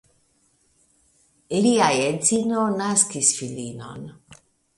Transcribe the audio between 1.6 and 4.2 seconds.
Li edzino naskis filinon.